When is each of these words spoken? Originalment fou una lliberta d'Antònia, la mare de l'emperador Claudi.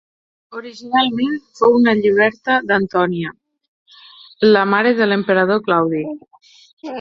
Originalment 0.59 1.35
fou 1.59 1.75
una 1.79 1.93
lliberta 1.99 2.55
d'Antònia, 2.71 3.35
la 4.57 4.65
mare 4.73 4.95
de 5.03 5.09
l'emperador 5.11 5.63
Claudi. 5.69 6.03